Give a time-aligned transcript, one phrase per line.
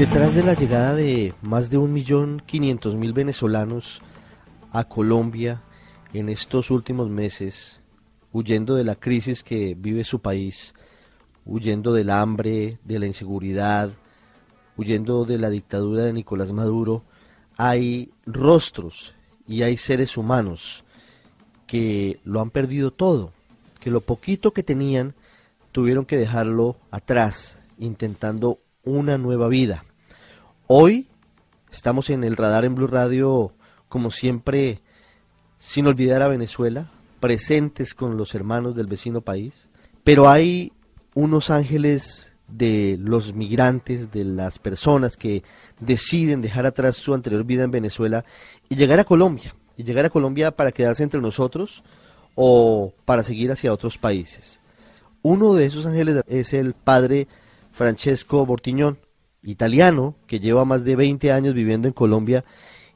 [0.00, 4.00] Detrás de la llegada de más de un millón quinientos mil venezolanos
[4.72, 5.60] a Colombia
[6.14, 7.82] en estos últimos meses,
[8.32, 10.74] huyendo de la crisis que vive su país,
[11.44, 13.90] huyendo del hambre, de la inseguridad,
[14.78, 17.04] huyendo de la dictadura de Nicolás Maduro,
[17.58, 19.14] hay rostros
[19.46, 20.82] y hay seres humanos
[21.66, 23.34] que lo han perdido todo,
[23.80, 25.14] que lo poquito que tenían
[25.72, 29.84] tuvieron que dejarlo atrás, intentando una nueva vida.
[30.72, 31.08] Hoy
[31.72, 33.52] estamos en el radar en Blue Radio,
[33.88, 34.80] como siempre,
[35.58, 36.88] sin olvidar a Venezuela,
[37.18, 39.68] presentes con los hermanos del vecino país,
[40.04, 40.70] pero hay
[41.14, 45.42] unos ángeles de los migrantes, de las personas que
[45.80, 48.24] deciden dejar atrás su anterior vida en Venezuela
[48.68, 51.82] y llegar a Colombia, y llegar a Colombia para quedarse entre nosotros
[52.36, 54.60] o para seguir hacia otros países.
[55.22, 57.26] Uno de esos ángeles es el padre
[57.72, 58.98] Francesco Bortiñón,
[59.42, 62.44] italiano, que lleva más de 20 años viviendo en Colombia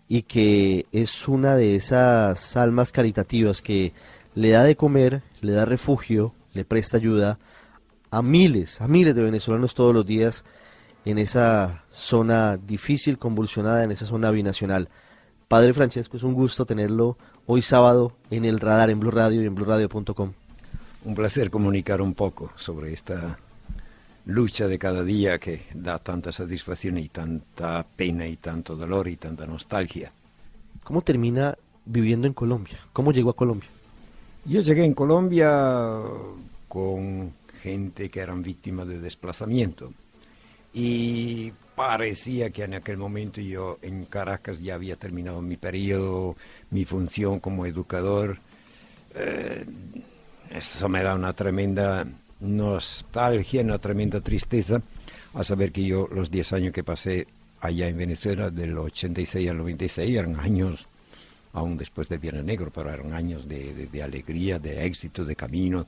[0.09, 3.93] y que es una de esas almas caritativas que
[4.35, 7.39] le da de comer, le da refugio, le presta ayuda
[8.11, 10.45] a miles, a miles de venezolanos todos los días
[11.05, 14.89] en esa zona difícil, convulsionada, en esa zona binacional.
[15.49, 19.47] Padre Francesco, es un gusto tenerlo hoy sábado en el radar, en Blue Radio y
[19.47, 20.33] en BlueRadio.com.
[21.05, 23.39] Un placer comunicar un poco sobre esta
[24.27, 29.17] lucha de cada día que da tanta satisfacción y tanta pena y tanto dolor y
[29.17, 30.13] tanta nostalgia.
[30.83, 32.79] ¿Cómo termina viviendo en Colombia?
[32.93, 33.69] ¿Cómo llegó a Colombia?
[34.45, 36.01] Yo llegué en Colombia
[36.69, 39.93] con gente que eran víctimas de desplazamiento
[40.73, 46.37] y parecía que en aquel momento yo en Caracas ya había terminado mi periodo,
[46.71, 48.39] mi función como educador.
[49.15, 49.65] Eh,
[50.51, 52.07] eso me da una tremenda
[52.45, 54.81] nostalgia, una tremenda tristeza
[55.35, 57.27] a saber que yo los 10 años que pasé
[57.61, 60.87] allá en Venezuela, del 86 al 96, eran años,
[61.53, 65.87] aún después del Viernes Negro, pero eran años de, alegría, de éxito, de camino,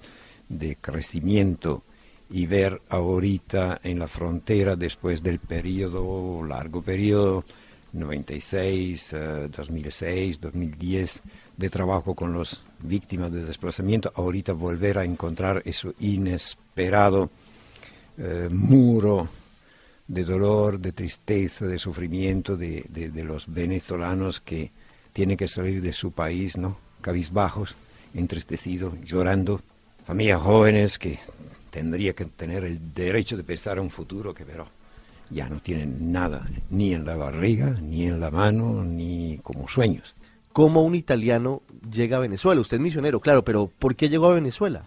[0.48, 1.84] de crecimiento.
[2.28, 7.44] Y ver ahorita en la frontera después del periodo, largo periodo,
[7.92, 9.14] 96,
[9.56, 11.20] 2006, 2010,
[11.56, 17.30] de trabajo con las víctimas de desplazamiento, ahorita volver a encontrar eso inesperado
[18.18, 19.28] eh, muro
[20.06, 24.70] de dolor, de tristeza, de sufrimiento de, de, los venezolanos que
[25.12, 26.78] tienen que salir de su país, ¿no?
[27.00, 27.74] Cabizbajos,
[28.14, 29.60] entristecidos, llorando,
[30.06, 31.18] familias jóvenes que
[31.70, 34.68] tendría que tener el derecho de pensar en un futuro que pero
[35.28, 40.14] ya no tienen nada, ni en la barriga, ni en la mano, ni como sueños
[40.56, 41.60] cómo un italiano
[41.92, 42.62] llega a Venezuela.
[42.62, 44.84] Usted es misionero, claro, pero ¿por qué llegó a Venezuela?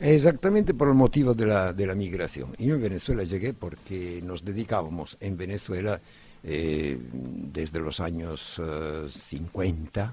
[0.00, 2.52] Exactamente por el motivo de la, de la migración.
[2.58, 6.00] Yo en Venezuela llegué porque nos dedicábamos en Venezuela
[6.42, 8.60] eh, desde los años
[9.08, 10.08] 50 eh,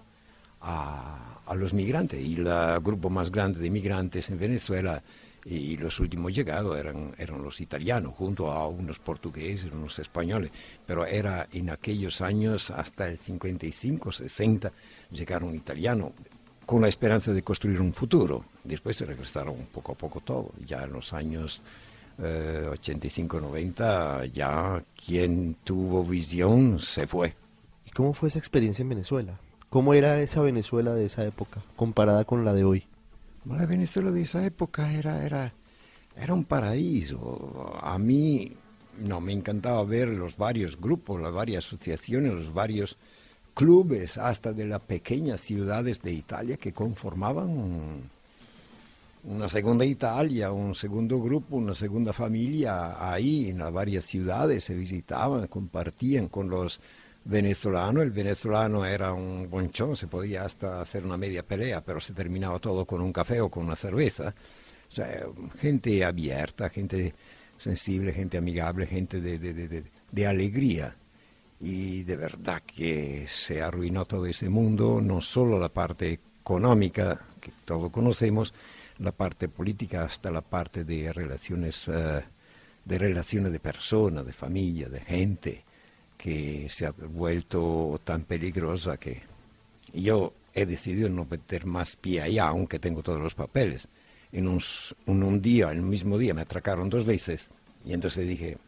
[0.61, 2.47] a, a, los migrantes y el
[2.81, 5.01] grupo más grande de migrantes en Venezuela
[5.45, 10.51] y los últimos llegados eran, eran los italianos, junto a unos portugueses, unos españoles,
[10.85, 14.71] pero era en aquellos años, hasta el 55, 60,
[15.11, 16.11] llegaron italianos
[16.65, 18.45] con la esperanza de construir un futuro.
[18.63, 20.51] Después se regresaron poco a poco todo.
[20.65, 21.61] Ya en los años
[22.19, 27.35] 85, eh, 90, ya quien tuvo visión se fue.
[27.85, 29.39] ¿Y cómo fue esa experiencia en Venezuela?
[29.69, 32.85] ¿Cómo era esa Venezuela de esa época comparada con la de hoy?
[33.45, 35.53] La Venezuela de esa época era, era,
[36.15, 37.79] era un paraíso.
[37.81, 38.51] A mí
[38.99, 42.97] no me encantaba ver los varios grupos, las varias asociaciones, los varios
[43.53, 48.09] clubes, hasta de las pequeñas ciudades de Italia que conformaban
[49.23, 54.75] una segunda Italia, un segundo grupo, una segunda familia ahí en las varias ciudades, se
[54.75, 56.79] visitaban, compartían con los
[57.23, 58.01] venezolano.
[58.01, 62.59] El venezolano era un bonchón, se podía hasta hacer una media pelea, pero se terminaba
[62.59, 64.33] todo con un café o con una cerveza.
[65.59, 67.13] Gente abierta, gente
[67.57, 70.95] sensible, gente amigable, gente de, de, de, de alegría.
[71.59, 77.51] Y de verdad que se arruinó todo ese mundo, no solo la parte económica, que
[77.65, 78.53] todos conocemos,
[78.97, 82.21] la parte política, hasta la parte de relaciones, uh,
[82.83, 85.63] de relaciones de personas, de familia, de gente
[86.21, 89.23] que se ha vuelto tan peligrosa que
[89.91, 93.87] yo he decidido no meter más pie allá, aunque tengo todos los papeles.
[94.31, 94.61] En un,
[95.07, 97.49] un día, en el mismo día, me atracaron dos veces
[97.83, 98.59] y entonces dije,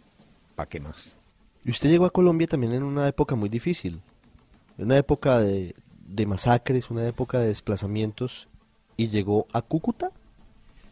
[0.55, 1.15] ¿para qué más?
[1.63, 4.01] Y usted llegó a Colombia también en una época muy difícil,
[4.79, 5.75] una época de,
[6.07, 8.47] de masacres, una época de desplazamientos,
[8.97, 10.09] y llegó a Cúcuta.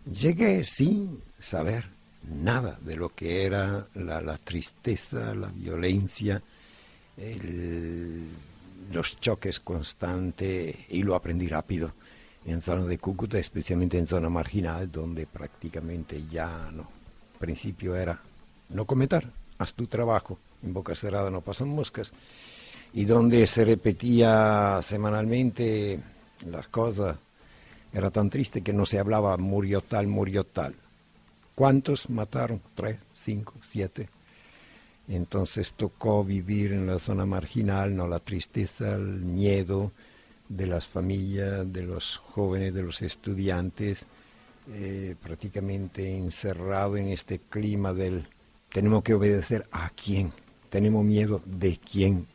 [0.05, 1.89] Llegué sin saber
[2.23, 6.41] nada de lo que era la, tristeza, la violencia,
[8.91, 11.93] los choques constantes y lo aprendí rápido
[12.45, 16.87] en zona de Cúcuta, especialmente en zona marginal, donde prácticamente ya no.
[17.39, 18.19] principio era
[18.69, 22.11] no comentar, haz tu trabajo, en boca cerrada no pasan moscas,
[22.93, 25.99] y donde se repetía semanalmente
[26.45, 27.17] las cosas,
[27.93, 30.75] era tan triste que no se hablaba murió tal, murió tal.
[31.55, 32.61] ¿Cuántos mataron?
[32.75, 34.09] Tres, cinco, siete.
[35.11, 39.91] Entonces tocó vivir en la zona marginal, no la tristeza, el miedo
[40.47, 44.05] de las familias, de los jóvenes, de los estudiantes,
[44.71, 48.25] eh, prácticamente encerrado en este clima del
[48.69, 50.31] tenemos que obedecer a quién,
[50.69, 52.25] tenemos miedo de quién,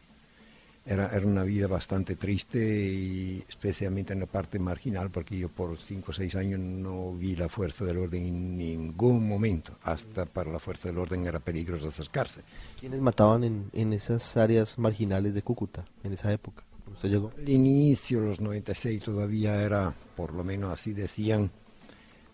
[0.84, 5.76] era, era una vida bastante triste y especialmente en la parte marginal porque yo por
[5.76, 9.72] cinco o seis años no vi la fuerza del orden en ningún momento.
[9.82, 12.42] Hasta para la fuerza del orden era peligroso acercarse.
[12.78, 16.62] ¿Quiénes mataban en, en esas áreas marginales de Cúcuta en esa época?
[16.92, 17.32] ¿Usted llegó?
[17.36, 21.50] El inicio, los 96 todavía era, por lo menos así decían,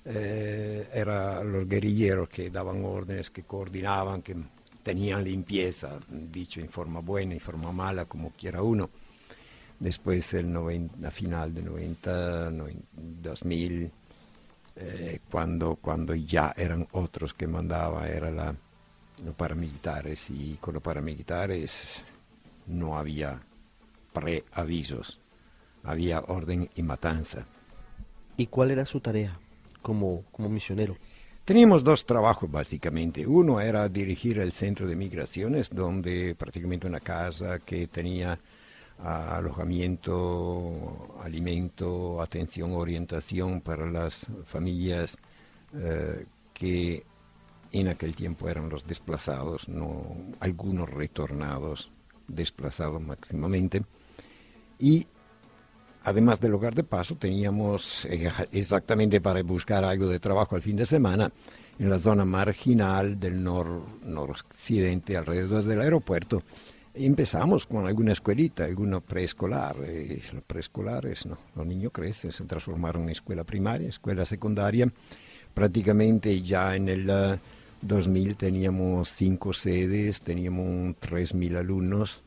[0.04, 4.36] eh, era los guerrilleros que daban órdenes, que coordinaban, que
[4.82, 8.90] tenían limpieza, dicho en forma buena y forma mala, como quiera uno.
[9.82, 13.90] Después, el 90, a final de 90, 2000,
[14.76, 18.54] eh, cuando, cuando ya eran otros que mandaban, eran la,
[19.24, 22.00] los paramilitares, y con los paramilitares
[22.68, 23.42] no había
[24.12, 25.18] preavisos,
[25.82, 27.44] había orden y matanza.
[28.36, 29.36] ¿Y cuál era su tarea
[29.82, 30.96] como, como misionero?
[31.44, 33.26] Teníamos dos trabajos básicamente.
[33.26, 38.38] Uno era dirigir el centro de migraciones, donde prácticamente una casa que tenía
[38.98, 45.16] alojamiento, alimento, atención, orientación para las familias
[45.74, 47.04] eh, que
[47.72, 50.04] en aquel tiempo eran los desplazados, no
[50.40, 51.90] algunos retornados,
[52.28, 53.82] desplazados máximamente.
[54.78, 55.06] Y
[56.04, 58.06] Además del hogar de paso, teníamos
[58.50, 61.30] exactamente para buscar algo de trabajo al fin de semana
[61.78, 66.42] en la zona marginal del nor, noroccidente, alrededor del aeropuerto.
[66.94, 69.76] Empezamos con alguna escuelita, alguna preescolar.
[69.82, 74.92] Eh, los preescolares, no, los niños crecen, se transformaron en escuela primaria, escuela secundaria.
[75.54, 77.38] Prácticamente ya en el
[77.80, 82.22] 2000 eh, teníamos cinco sedes, teníamos 3.000 alumnos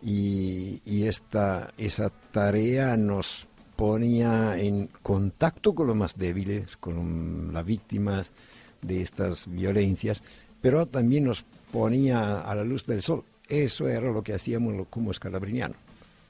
[0.00, 3.46] y, esta, esa tarea nos
[3.76, 8.32] ponía en contacto con los más débiles, con las víctimas
[8.80, 10.22] de estas violencias,
[10.62, 13.24] pero también nos ponía a la luz del sol.
[13.48, 15.74] Eso era lo que hacíamos como escalabriniano.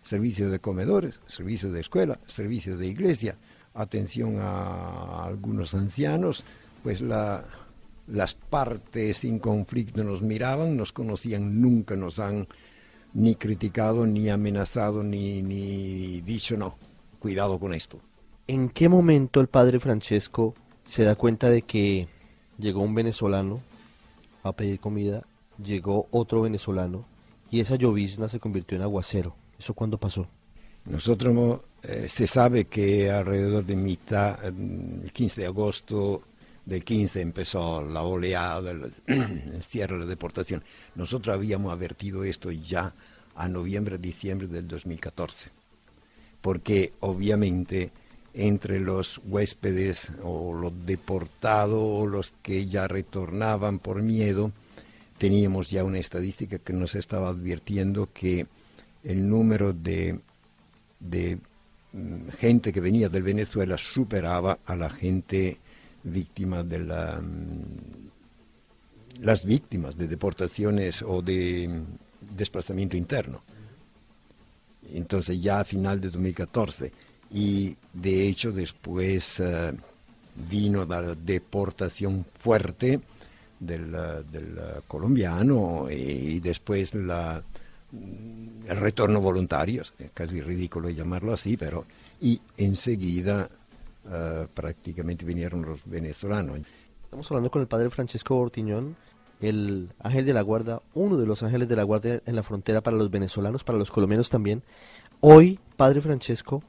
[0.03, 3.37] Servicio de comedores, servicio de escuela, servicio de iglesia,
[3.73, 6.45] atención a algunos ancianos,
[6.83, 12.47] pues las partes sin conflicto nos miraban, nos conocían, nunca nos han
[13.15, 16.77] ni criticado, ni amenazado, ni, ni dicho no,
[17.19, 18.01] cuidado con esto.
[18.47, 22.09] ¿En qué momento el padre Francesco se da cuenta de que
[22.59, 23.63] llegó un venezolano
[24.43, 25.25] a pedir comida,
[25.62, 27.06] llegó otro venezolano
[27.51, 29.37] y esa llovizna se convirtió en aguacero?
[29.59, 30.27] ¿Eso cuándo pasó?
[30.87, 36.23] Nosotros eh, se sabe que alrededor de mitad, el 15 de agosto
[36.65, 38.93] del 15 empezó la oleada, el,
[39.62, 40.62] cierre de la deportación.
[40.95, 42.95] Nosotros habíamos advertido esto ya
[43.34, 45.51] a noviembre, diciembre del 2014,
[46.41, 47.91] porque obviamente
[48.34, 54.53] entre los huéspedes o los deportados o los que ya retornaban por miedo,
[55.19, 58.47] teníamos ya una estadística que nos estaba advirtiendo que
[59.03, 60.21] el número de,
[61.01, 61.39] de
[61.93, 65.59] mm, gente que venía del Venezuela superaba a la gente
[66.03, 73.43] víctima de la, mm, las víctimas de deportaciones o de mm, desplazamiento interno.
[74.93, 76.93] Entonces ya a final de 2014
[77.31, 79.73] y de hecho después eh,
[80.49, 83.01] vino la deportación fuerte
[83.61, 83.93] del,
[84.31, 87.43] del colombiano y, después la,
[87.93, 91.87] mm, el retorno voluntario, es casi ridículo llamarlo así, pero
[92.20, 93.49] y enseguida
[94.11, 96.58] Ah, prácticamente vinieron los venezolanos.
[97.03, 98.96] Estamos hablando con el padre Francesco Bortiñón,
[99.41, 102.82] el ángel de la guarda, uno de los ángeles de la guardia en la frontera
[102.82, 104.63] para los venezolanos, para los colombianos también.
[105.20, 106.63] Hoy, padre Francesco,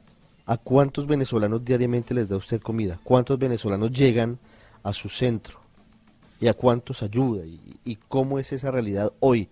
[0.45, 2.99] ¿a cuántos venezolanos diariamente les da usted comida?
[3.03, 4.39] ¿Cuántos venezolanos llegan
[4.83, 5.59] a su centro?
[6.39, 7.45] ¿Y a cuántos ayuda?
[7.45, 9.49] y cómo es esa realidad hoy?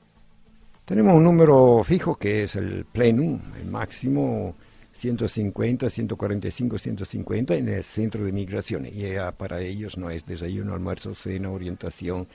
[0.86, 4.54] Tenemos un número fijo que es el plenum, el máximo
[4.92, 8.86] 150, 145, 150 en el centro de migración.
[8.86, 9.04] Y
[9.38, 12.28] para ellos no es desayuno, almuerzo, cena, orientación,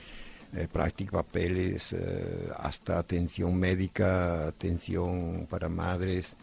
[0.55, 6.33] eh, práctica, papeles, eh, hasta atención médica, atención para madres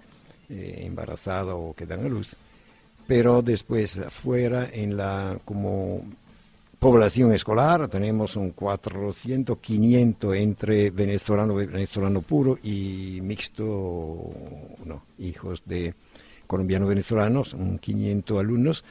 [0.49, 2.37] eh, embarazadas o que dan a luz.
[3.09, 6.03] Pero después afuera en la como
[6.87, 14.31] población escolar tenemos un 400, 500 entre venezolano, venezolano puro y mixto,
[14.85, 15.97] no, hijos de
[16.47, 18.85] colombianos venezolanos, un 500 alumnos,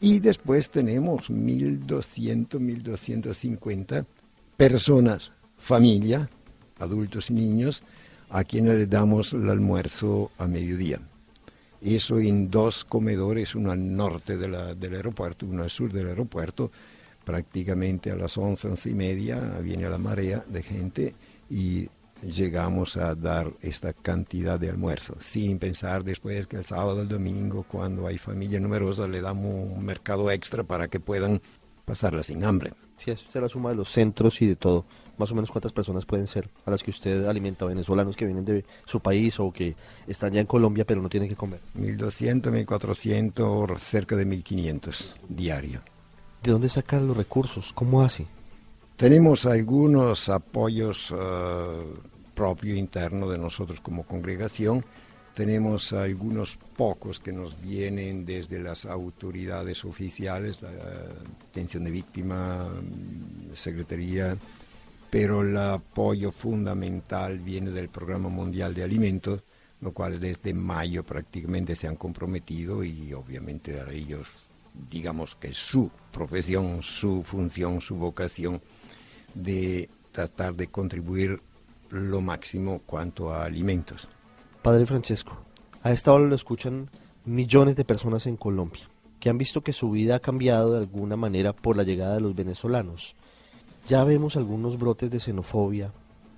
[0.00, 4.04] y después tenemos 1200, 1250
[4.56, 6.28] personas, familia,
[6.80, 7.84] adultos y niños,
[8.28, 11.00] a quienes le damos el almuerzo a mediodía.
[11.80, 16.72] Eso en dos comedores, uno al norte del aeropuerto, uno al sur del aeropuerto,
[17.26, 21.14] prácticamente a las 11, 11 y media viene la marea de gente
[21.50, 21.88] y
[22.22, 27.66] llegamos a dar esta cantidad de almuerzo, sin pensar después que el sábado, el domingo,
[27.68, 31.42] cuando hay familia numerosa, le damos un mercado extra para que puedan
[31.84, 32.72] pasarla sin hambre.
[32.96, 34.86] Si es la suma de los centros y de todo,
[35.18, 38.44] más o menos cuántas personas pueden ser a las que usted alimenta, venezolanos que vienen
[38.44, 39.74] de su país o que
[40.06, 41.58] están ya en Colombia pero no tienen que comer.
[41.76, 45.82] 1.200, 1.400, cerca de 1.500 diario.
[46.46, 47.72] ¿De dónde sacan los recursos?
[47.72, 48.24] ¿Cómo hace?
[48.96, 51.16] Tenemos algunos apoyos uh,
[52.36, 54.84] propios internos de nosotros como congregación.
[55.34, 60.70] Tenemos algunos pocos que nos vienen desde las autoridades oficiales, la
[61.50, 62.68] atención de víctima,
[63.52, 64.36] secretaría,
[65.10, 69.42] pero el apoyo fundamental viene del Programa Mundial de Alimentos,
[69.80, 74.28] lo cual desde mayo prácticamente se han comprometido y obviamente a ellos,
[74.90, 78.60] digamos que su profesión, su función, su vocación
[79.34, 81.40] de tratar de contribuir
[81.90, 84.08] lo máximo cuanto a alimentos.
[84.62, 85.36] Padre Francesco,
[85.82, 86.90] a esta hora lo escuchan
[87.24, 88.88] millones de personas en Colombia
[89.20, 92.20] que han visto que su vida ha cambiado de alguna manera por la llegada de
[92.20, 93.16] los venezolanos.
[93.88, 95.92] Ya vemos algunos brotes de xenofobia,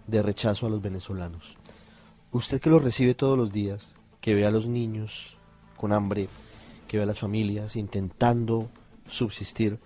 [0.07, 1.57] de rechazo a los venezolanos.
[2.33, 5.38] Usted que los recibe todos los días, que ve a los niños
[5.76, 6.28] con hambre,
[6.88, 8.68] que ve a las familias intentando
[9.07, 9.78] subsistir,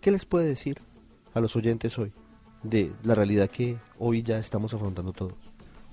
[0.00, 0.80] ¿qué les puede decir
[1.34, 2.12] a los oyentes hoy?
[2.62, 5.34] de la realidad que hoy ya estamos afrontando todos?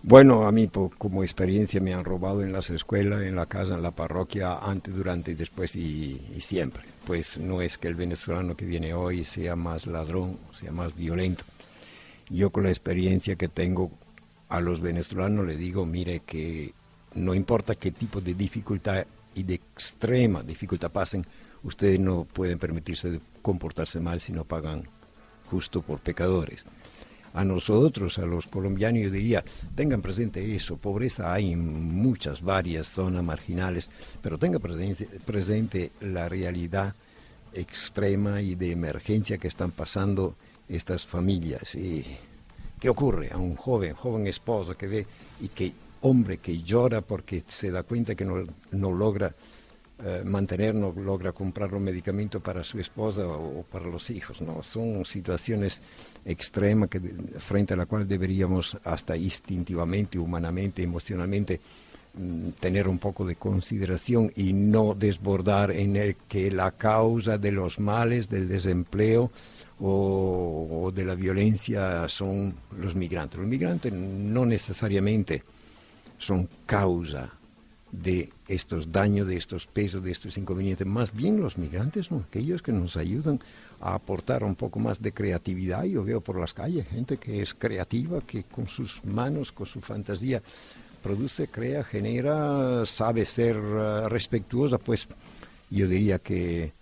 [0.02, 3.82] Bueno, a mí como experiencia me han robado en las escuelas, en la casa, en
[3.82, 6.84] la parroquia, antes, durante y después y, siempre.
[7.06, 11.44] Pues no es que el venezolano que viene hoy sea más ladrón, sea más violento.
[12.30, 13.92] Yo con la experiencia que tengo
[14.48, 16.74] a los venezolanos le digo, mire que
[17.16, 19.06] no importa qué tipo de dificultad
[19.36, 21.26] y de extrema dificultad pasen,
[21.64, 24.84] ustedes no pueden permitirse comportarse mal si no pagan
[25.50, 26.66] justo por pecadores.
[27.34, 29.44] A nosotros, a los colombianos, yo diría,
[29.76, 36.28] tengan presente eso, pobreza hay en muchas, varias zonas marginales, pero tengan presente, presente la
[36.28, 36.96] realidad
[37.54, 40.36] extrema y de emergencia que están pasando
[40.68, 41.76] estas familias.
[41.76, 42.04] Y,
[42.80, 45.06] ¿Qué ocurre a un joven, joven esposo que ve
[45.42, 49.34] y que hombre que llora porque se da cuenta que no, logra
[50.04, 54.42] eh, mantener, no logra comprar un medicamento para su esposa o, para los hijos.
[54.42, 54.64] ¿no?
[54.64, 55.82] Son situaciones
[56.26, 56.90] extremas
[57.40, 61.60] frente a las cuales deberíamos hasta instintivamente, humanamente, emocionalmente,
[62.14, 67.52] mm, tener un poco de consideración y no desbordar en el que la causa de
[67.52, 69.32] los males, del desempleo
[69.82, 73.40] o de la violencia son los migrantes.
[73.40, 75.42] Los migrantes no necesariamente
[76.20, 77.34] son causa
[77.92, 80.86] de estos daños, de estos pesos, de estos inconvenientes.
[80.86, 82.24] Más bien los migrantes, ¿no?
[82.28, 83.40] aquellos que nos ayudan
[83.82, 85.84] a aportar un poco más de creatividad.
[85.86, 89.82] Yo veo por las calles gente que es creativa, que con sus manos, con su
[89.82, 90.42] fantasía,
[91.02, 94.78] produce, crea, genera, sabe ser uh, respetuosa.
[94.78, 95.08] Pues
[95.70, 96.74] yo diría que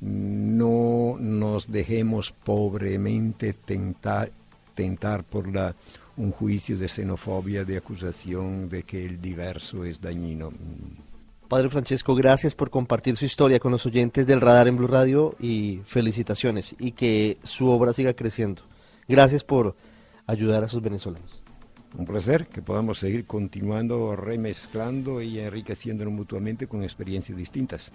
[0.00, 4.30] no nos dejemos pobremente tentar,
[4.76, 5.74] tentar por la
[6.16, 10.52] un juicio de xenofobia, de acusación de que el diverso es dañino.
[11.48, 15.36] Padre Francesco, gracias por compartir su historia con los oyentes del Radar en Blue Radio
[15.38, 18.62] y felicitaciones y que su obra siga creciendo.
[19.06, 19.76] Gracias por
[20.26, 21.42] ayudar a sus venezolanos.
[21.96, 27.92] Un placer que podamos seguir continuando remezclando y enriqueciéndonos mutuamente con experiencias distintas.